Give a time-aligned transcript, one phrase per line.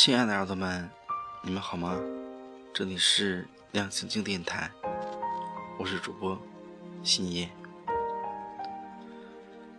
[0.00, 0.88] 亲爱的耳朵们，
[1.42, 1.98] 你们好吗？
[2.72, 4.70] 这里是亮晶晶电台，
[5.76, 6.40] 我是主播
[7.02, 7.48] 新叶。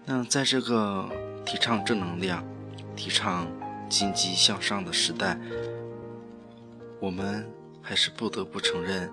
[0.04, 1.10] 那在这个
[1.46, 2.46] 提倡正能量、
[2.98, 3.48] 提倡
[3.88, 5.40] 积极向上的时代，
[7.00, 7.50] 我们
[7.82, 9.10] 还是不得不承认，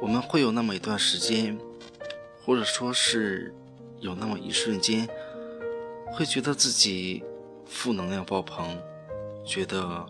[0.00, 1.58] 我们会有那么一段时间，
[2.42, 3.54] 或者说是
[4.00, 5.06] 有那么一瞬间，
[6.06, 7.22] 会觉得自己
[7.66, 8.74] 负能量爆棚。
[9.48, 10.04] 觉得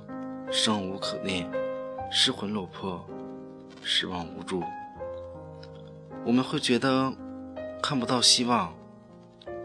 [0.50, 1.48] 生无可恋，
[2.10, 3.00] 失魂落魄，
[3.84, 4.64] 失望无助。
[6.26, 7.14] 我们会觉得
[7.80, 8.74] 看不到希望，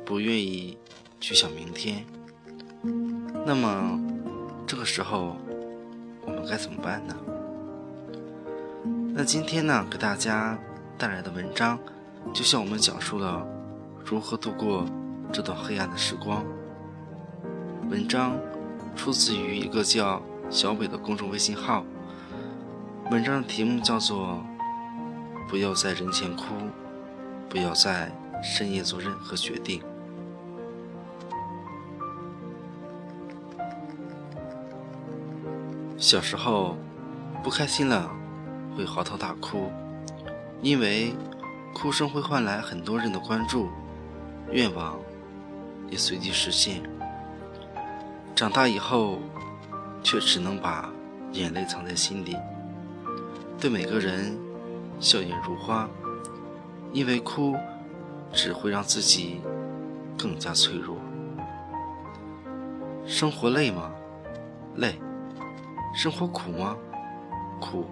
[0.05, 0.77] 不愿意
[1.19, 2.05] 去想明天。
[3.47, 3.99] 那么
[4.67, 5.35] 这个时候，
[6.21, 7.15] 我们该怎么办呢？
[9.15, 10.55] 那今天呢，给大家
[10.99, 11.79] 带来的文章，
[12.31, 13.43] 就向我们讲述了
[14.05, 14.85] 如何度过
[15.31, 16.45] 这段黑暗的时光。
[17.89, 18.37] 文章。
[18.95, 21.83] 出自于一个叫小北的公众微信号。
[23.11, 24.43] 文章的题目叫做
[25.49, 26.43] “不要在人前哭，
[27.49, 29.81] 不要在深夜做任何决定”。
[35.97, 36.77] 小时候
[37.43, 38.11] 不开心了
[38.75, 39.71] 会嚎啕大哭，
[40.61, 41.15] 因为
[41.73, 43.69] 哭声会换来很多人的关注，
[44.51, 44.99] 愿望
[45.89, 46.83] 也随即实现。
[48.35, 49.19] 长大以后，
[50.01, 50.89] 却只能把
[51.33, 52.35] 眼泪藏在心里，
[53.59, 54.35] 对每个人
[54.99, 55.87] 笑颜如花，
[56.91, 57.55] 因为哭
[58.31, 59.39] 只会让自己
[60.17, 60.97] 更加脆弱。
[63.05, 63.91] 生活累吗？
[64.77, 64.99] 累。
[65.95, 66.75] 生活苦吗？
[67.61, 67.85] 苦。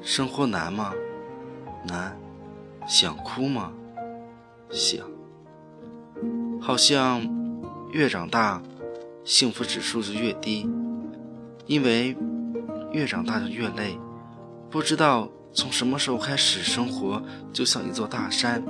[0.00, 0.94] 生活难吗？
[1.84, 2.16] 难。
[2.86, 3.70] 想哭吗？
[4.70, 5.06] 想。
[6.58, 7.20] 好像
[7.92, 8.62] 越长大。
[9.28, 10.66] 幸福指数就越低，
[11.66, 12.16] 因为
[12.92, 13.94] 越长大就越累。
[14.70, 17.22] 不知道从什么时候开始，生活
[17.52, 18.64] 就像一座大山，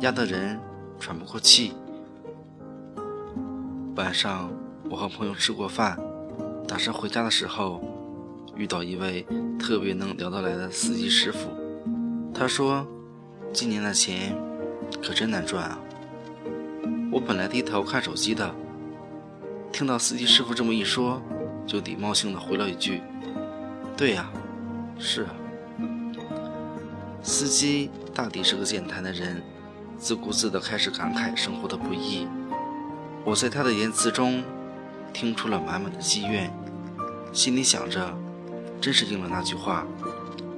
[0.00, 0.60] 压得人
[1.00, 1.72] 喘不过气。
[3.94, 4.50] 晚上，
[4.90, 5.98] 我和朋友吃过饭，
[6.68, 7.82] 打车回家的时候，
[8.54, 9.26] 遇到一位
[9.58, 11.48] 特别能聊得来的司机师傅。
[12.34, 12.86] 他说
[13.50, 14.36] ：“今年的钱
[15.02, 15.78] 可真难赚啊！”
[17.10, 18.54] 我本来低头看手机的。
[19.76, 21.20] 听到司机师傅这么一说，
[21.66, 23.02] 就礼貌性的回了一句
[23.94, 24.26] ：“对呀，
[24.98, 25.34] 是啊。”
[27.22, 29.42] 司机大抵是个健谈的人，
[29.98, 32.26] 自顾自的开始感慨生活的不易。
[33.22, 34.42] 我在他的言辞中
[35.12, 36.50] 听出了满满的积怨，
[37.30, 38.16] 心里想着，
[38.80, 39.86] 真是应了那句话：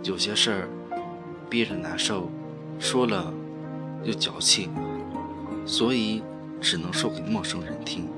[0.05, 0.69] 有些事儿
[1.51, 2.31] 憋着难受，
[2.79, 3.35] 说了
[4.05, 4.71] 又矫情，
[5.67, 6.23] 所以
[6.61, 8.09] 只能说给陌生人听。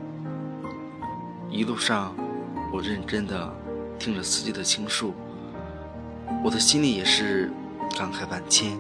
[1.51, 2.15] 一路上，
[2.73, 3.53] 我认真的
[3.99, 5.13] 听着司机的倾诉，
[6.45, 7.51] 我的心里也是
[7.99, 8.79] 感慨万千。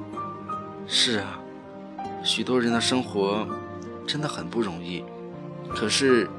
[0.87, 1.41] 是啊，
[2.23, 3.45] 许多人的生活
[4.07, 5.05] 真的很不容易，
[5.69, 6.31] 可是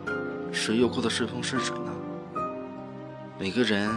[0.53, 1.91] 谁又过得顺风顺水呢？
[3.37, 3.89] 每个人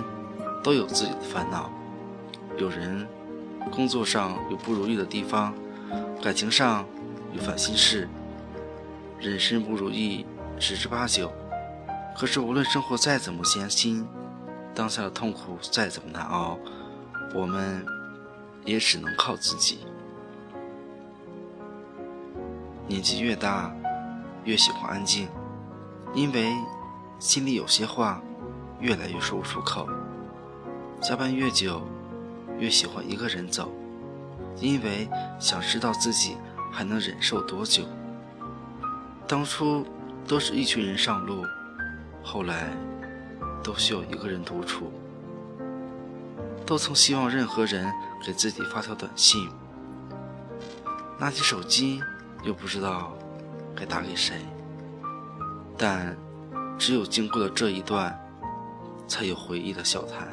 [0.60, 1.70] 都有自己的烦恼，
[2.58, 3.06] 有人
[3.70, 5.54] 工作上有不如意的地方，
[6.20, 6.84] 感情上
[7.32, 8.08] 有烦心事，
[9.20, 10.26] 人生不如意
[10.58, 11.32] 十之八九。
[12.16, 14.06] 可是，无论生活再怎么艰辛，
[14.72, 16.56] 当下的痛苦再怎么难熬，
[17.34, 17.84] 我们
[18.64, 19.80] 也只能靠自己。
[22.86, 23.74] 年纪越大，
[24.44, 25.28] 越喜欢安静，
[26.14, 26.54] 因为
[27.18, 28.22] 心里有些话
[28.78, 29.88] 越来越说不出口。
[31.02, 31.82] 加班越久，
[32.58, 33.72] 越喜欢一个人走，
[34.60, 35.08] 因为
[35.40, 36.36] 想知道自己
[36.72, 37.82] 还能忍受多久。
[39.26, 39.84] 当初
[40.28, 41.44] 都是一群人上路。
[42.24, 42.70] 后来，
[43.62, 44.90] 都需要一个人独处。
[46.66, 47.92] 都曾希望任何人
[48.24, 49.50] 给自己发条短信，
[51.20, 52.00] 拿起手机
[52.42, 53.12] 又不知道
[53.76, 54.36] 该打给谁。
[55.76, 56.16] 但
[56.78, 58.18] 只有经过了这一段，
[59.06, 60.26] 才有回忆的笑谈。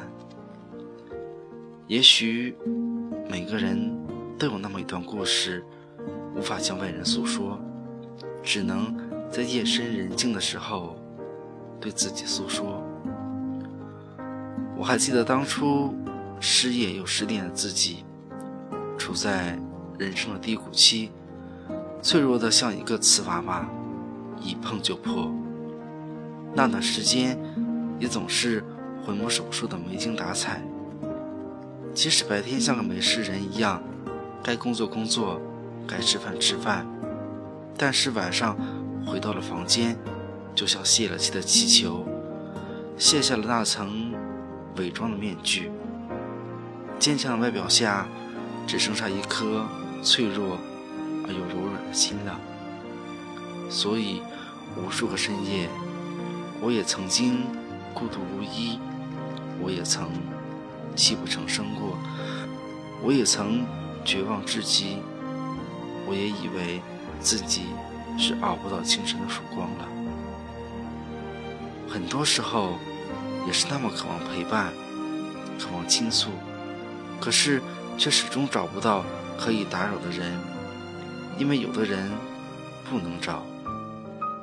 [1.86, 2.56] 也许
[3.28, 3.94] 每个人
[4.38, 5.62] 都有那么一段故事，
[6.34, 7.60] 无法向外人诉说，
[8.42, 8.96] 只能
[9.30, 10.96] 在夜深人静的时候。
[11.82, 12.80] 对自己诉说。
[14.76, 15.92] 我还记得当初
[16.40, 18.04] 失业又失恋的自己，
[18.96, 19.58] 处在
[19.98, 21.10] 人生的低谷期，
[22.00, 23.68] 脆弱的像一个瓷娃娃，
[24.40, 25.28] 一碰就破。
[26.54, 27.36] 那段时间，
[27.98, 28.64] 也总是
[29.04, 30.62] 魂不守舍的没精打采。
[31.92, 33.82] 即使白天像个没事人一样，
[34.42, 35.40] 该工作工作，
[35.86, 36.86] 该吃饭吃饭，
[37.76, 38.56] 但是晚上
[39.04, 39.96] 回到了房间。
[40.54, 42.06] 就像泄了气的气球，
[42.96, 44.12] 卸下了那层
[44.76, 45.70] 伪装的面具。
[46.98, 48.06] 坚强的外表下，
[48.66, 49.66] 只剩下一颗
[50.02, 50.58] 脆弱
[51.26, 52.38] 而又柔软的心了。
[53.68, 54.22] 所以，
[54.76, 55.68] 无数个深夜，
[56.60, 57.44] 我也曾经
[57.94, 58.78] 孤独无依，
[59.60, 60.08] 我也曾
[60.94, 61.98] 泣不成声过，
[63.02, 63.64] 我也曾
[64.04, 64.98] 绝望至极，
[66.06, 66.82] 我也以为
[67.20, 67.62] 自己
[68.18, 70.01] 是熬不到清晨的曙光了。
[71.92, 72.78] 很多时候，
[73.46, 74.72] 也是那么渴望陪伴，
[75.60, 76.30] 渴望倾诉。
[77.20, 77.60] 可是，
[77.98, 79.04] 却始终找不到
[79.38, 80.32] 可以打扰的人，
[81.36, 82.10] 因为有的人
[82.88, 83.42] 不能找，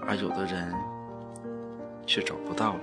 [0.06, 0.72] 而有的人
[2.06, 2.82] 却找不到了。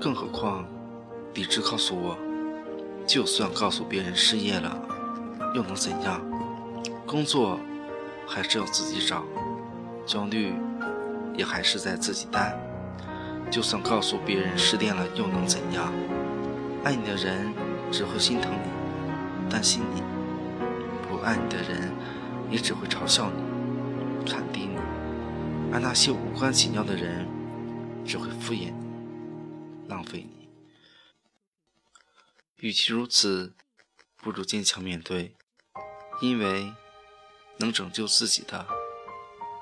[0.00, 0.64] 更何况，
[1.34, 2.18] 理智告诉我，
[3.06, 4.76] 就算告诉别人失业了，
[5.54, 6.20] 又能怎样？
[7.06, 7.60] 工作
[8.26, 9.22] 还是要自己找，
[10.04, 10.52] 焦虑
[11.36, 12.58] 也还是在自己担。
[13.50, 15.92] 就算告诉别人失恋了，又能怎样？
[16.84, 17.52] 爱你的人
[17.92, 20.02] 只会心疼你、担心你；
[21.08, 21.92] 不爱你的人
[22.50, 24.78] 也只会嘲笑你、看低你；
[25.72, 27.28] 而那些无关紧要的人
[28.04, 30.48] 只会敷衍你、浪费你。
[32.56, 33.52] 与其如此，
[34.16, 35.36] 不如坚强面对，
[36.20, 36.72] 因为
[37.58, 38.66] 能拯救自己的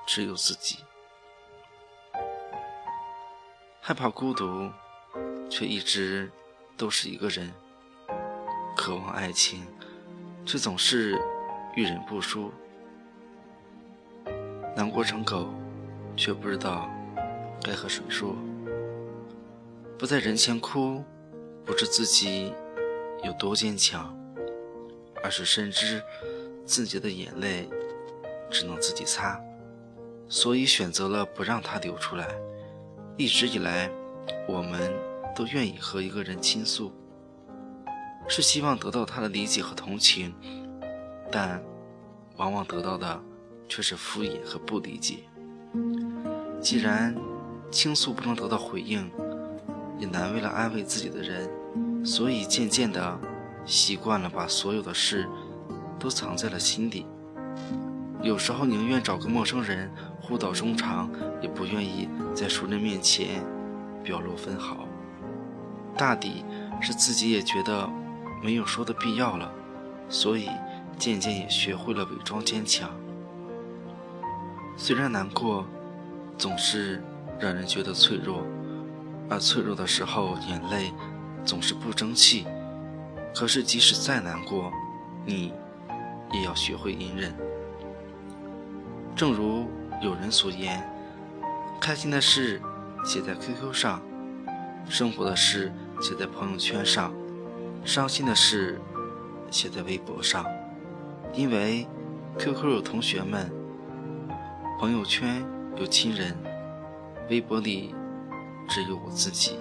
[0.07, 0.77] 只有自己。
[3.91, 4.71] 害怕孤独，
[5.49, 6.31] 却一直。
[6.77, 7.51] 都是一个人，
[8.77, 9.67] 渴望爱情，
[10.45, 11.19] 却总是
[11.75, 12.49] 遇人不淑；
[14.77, 15.49] 难过成狗，
[16.15, 16.89] 却不知道
[17.61, 18.33] 该和谁说。
[19.99, 21.03] 不在人前哭，
[21.65, 22.53] 不是自己
[23.25, 24.17] 有多坚强，
[25.21, 26.01] 而是深知
[26.65, 27.69] 自己的眼泪
[28.49, 29.37] 只能自己擦，
[30.29, 32.25] 所以选择了不让它流出来。
[33.17, 33.89] 一直以来，
[34.47, 34.91] 我们。
[35.33, 36.91] 都愿意和一个人倾诉，
[38.27, 40.35] 是希望得到他的理解和同情，
[41.31, 41.63] 但
[42.35, 43.17] 往往得到的
[43.69, 45.19] 却是敷衍和不理解。
[46.59, 47.15] 既然
[47.71, 49.09] 倾诉不能得到回应，
[49.97, 51.49] 也难为了安慰自己的人，
[52.05, 53.17] 所以渐渐的
[53.65, 55.29] 习惯了把所有的事
[55.97, 57.05] 都藏在了心底。
[58.21, 59.89] 有时候宁愿找个陌生人
[60.31, 61.09] 互道衷肠，
[61.41, 63.43] 也不愿意在熟人面前
[64.01, 64.87] 表露分毫。
[65.97, 66.45] 大抵
[66.79, 67.85] 是自己也觉得
[68.41, 69.51] 没有说的必要了，
[70.07, 70.47] 所以
[70.97, 72.89] 渐渐也学会了伪装坚强。
[74.77, 75.65] 虽然难过
[76.37, 77.03] 总是
[77.37, 78.41] 让人觉得脆弱，
[79.29, 80.93] 而脆弱的时候眼泪
[81.43, 82.47] 总是不争气，
[83.35, 84.71] 可是即使再难过，
[85.25, 85.51] 你
[86.31, 87.35] 也要学会隐忍。
[89.13, 89.65] 正如
[90.01, 90.83] 有人所言，
[91.79, 92.59] 开心的事
[93.05, 94.01] 写在 QQ 上。
[94.89, 95.71] 生活的事
[96.01, 97.13] 写在朋友圈上，
[97.85, 98.81] 伤心的事
[99.51, 100.43] 写在微博上，
[101.33, 101.87] 因为
[102.39, 103.49] QQ 有同学们，
[104.79, 105.45] 朋友圈
[105.77, 106.35] 有亲人，
[107.29, 107.93] 微博里
[108.67, 109.59] 只有我自己。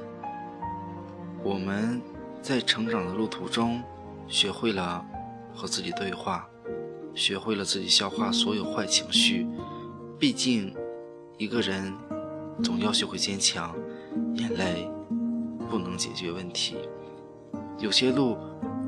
[1.43, 2.01] 我们
[2.41, 3.83] 在成长的路途中，
[4.27, 5.05] 学会了
[5.55, 6.49] 和自己对话，
[7.15, 9.47] 学会了自己消化所有坏情绪。
[10.21, 10.75] 毕竟，
[11.39, 11.95] 一个人
[12.63, 13.75] 总要学会坚强，
[14.35, 14.87] 眼泪。
[15.71, 16.77] 不能解决问题，
[17.79, 18.37] 有些路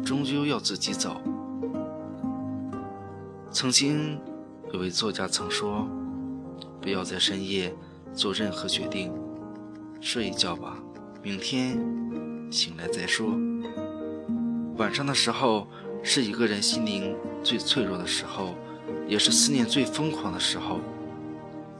[0.04, 1.22] 终究要自己走。
[3.50, 4.20] 曾经
[4.74, 5.88] 有位作家曾说
[6.82, 7.72] ：“不要在深夜
[8.12, 9.10] 做任何决定，
[10.02, 10.76] 睡一觉吧，
[11.22, 11.78] 明天
[12.50, 13.34] 醒来再说。”
[14.76, 15.66] 晚上的时候
[16.02, 18.54] 是一个人心灵最脆弱的时候，
[19.08, 20.80] 也是思念最疯狂的时候。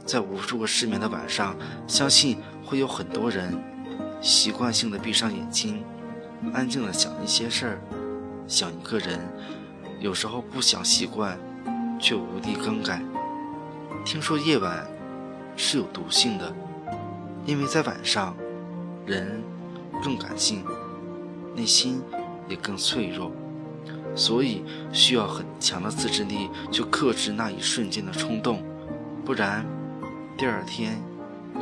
[0.05, 1.55] 在无数个失眠的晚上，
[1.87, 3.53] 相信会有很多人。
[4.21, 5.83] 习惯性的闭上眼睛，
[6.53, 7.81] 安静的想一些事儿，
[8.47, 9.19] 想一个人。
[9.99, 11.37] 有时候不想习惯，
[11.99, 13.01] 却无力更改。
[14.05, 14.85] 听说夜晚
[15.55, 16.53] 是有毒性的，
[17.45, 18.35] 因为在晚上，
[19.05, 19.41] 人
[20.01, 20.63] 更感性，
[21.55, 22.01] 内心
[22.49, 23.31] 也更脆弱，
[24.15, 28.61] 所以需要很强的自制力去克制那一瞬间的冲动，
[29.25, 29.65] 不然
[30.37, 30.99] 第二天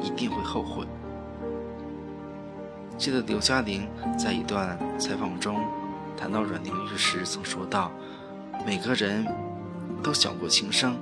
[0.02, 0.86] 一定会后悔。
[2.98, 3.88] 记得刘嘉玲
[4.18, 5.60] 在一段采访中
[6.16, 7.92] 谈到阮玲玉时曾说道
[8.66, 9.26] ：“每个人
[10.04, 10.96] 都想过轻生，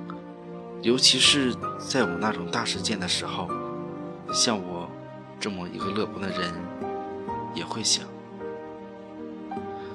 [0.82, 3.48] 尤其是在我那种大事件的时候，
[4.32, 4.88] 像我
[5.38, 6.52] 这么一个乐观的人
[7.54, 8.04] 也会想。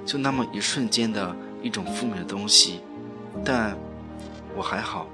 [0.06, 2.82] 就那么一瞬间的一种负面的东西，
[3.44, 3.76] 但
[4.56, 5.08] 我还好，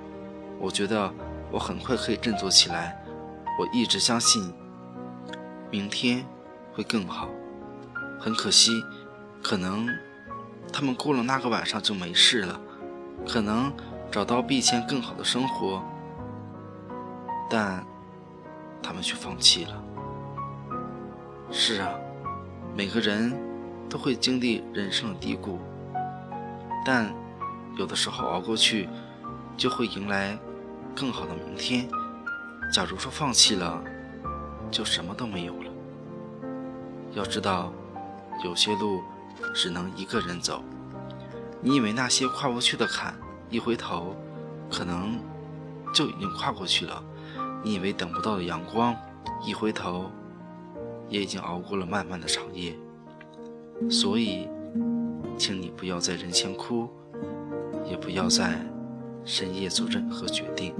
[0.61, 1.11] 我觉得
[1.51, 3.03] 我很快可以振作起来。
[3.59, 4.53] 我一直相信。”
[5.71, 6.25] 明天
[6.73, 7.29] 会更好。
[8.19, 8.83] 很可惜，
[9.41, 9.87] 可能
[10.71, 12.59] 他们过了那个晚上就没事了，
[13.25, 13.71] 可能
[14.11, 15.81] 找到比以前更好的生活，
[17.49, 17.83] 但
[18.83, 19.81] 他们却放弃了。
[21.49, 21.89] 是啊，
[22.75, 23.33] 每个人
[23.89, 25.57] 都会经历人生的低谷，
[26.85, 27.13] 但
[27.77, 28.89] 有的时候熬过去，
[29.55, 30.37] 就会迎来
[30.95, 31.89] 更好的明天。
[32.73, 33.83] 假如说放弃了，
[34.69, 35.71] 就什么都没有了。
[37.13, 37.73] 要知道，
[38.43, 39.01] 有些路
[39.53, 40.63] 只能一个人走。
[41.61, 43.13] 你以为那些跨不去的坎，
[43.49, 44.15] 一回头，
[44.71, 45.19] 可能
[45.93, 47.03] 就已经跨过去了；
[47.61, 48.95] 你以为等不到的阳光，
[49.45, 50.09] 一回头，
[51.09, 52.75] 也已经熬过了漫漫的长夜。
[53.89, 54.47] 所以，
[55.37, 56.89] 请你不要在人前哭，
[57.85, 58.65] 也不要在
[59.23, 60.73] 深夜做任何决定。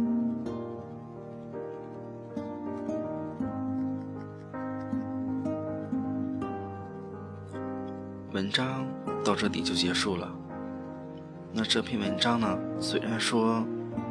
[8.33, 8.86] 文章
[9.24, 10.27] 到这里就结束了。
[11.53, 12.57] 那这篇文章呢？
[12.79, 13.63] 虽然说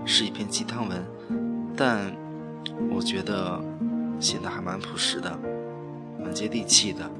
[0.04, 1.02] 是一篇鸡汤文，
[1.74, 2.14] 但
[2.90, 3.58] 我觉得
[4.20, 5.38] 写的还蛮朴实的，
[6.22, 7.10] 蛮接地气的。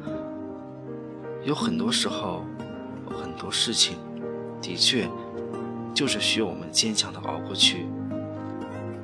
[1.43, 2.45] 有很多时候，
[3.07, 3.97] 很多事情，
[4.61, 5.09] 的确
[5.95, 7.87] 就是需要我们坚强的熬过去。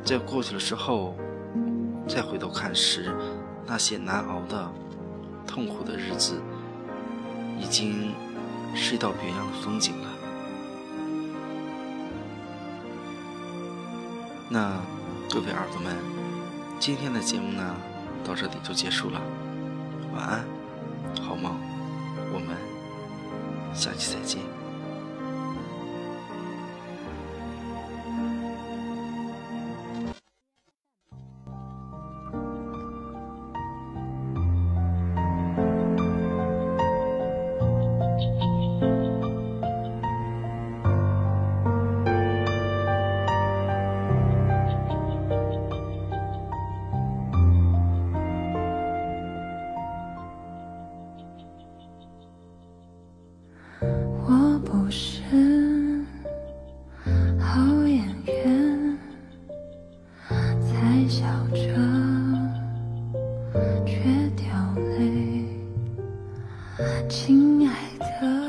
[0.04, 1.14] 在过去了之后，
[2.06, 3.14] 再回头看时，
[3.66, 4.70] 那些难熬的、
[5.46, 6.40] 痛苦的日子。
[7.58, 8.12] 已经
[8.74, 10.08] 是一道别样的风景了。
[14.50, 14.78] 那
[15.32, 15.96] 各位耳朵们，
[16.78, 17.74] 今天的节目呢，
[18.22, 19.18] 到这里就结束了。
[20.14, 20.44] 晚安，
[21.22, 21.56] 好梦，
[22.30, 22.58] 我们
[23.74, 24.65] 下期再见。
[67.08, 68.45] 亲爱的。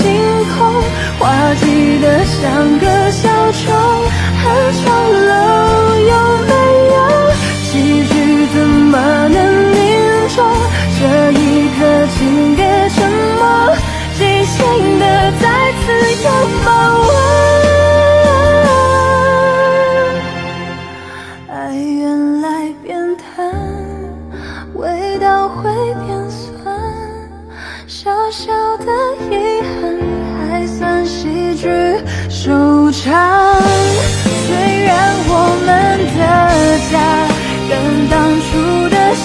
[0.00, 0.10] 星
[0.56, 0.82] 空，
[1.18, 3.72] 滑稽的像个小丑，
[4.42, 4.80] 很丑
[5.28, 5.79] 陋。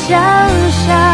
[0.07, 0.15] 想
[0.69, 1.04] 象。